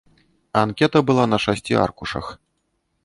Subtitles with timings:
[0.61, 2.35] Анкета была на шасці аркушах.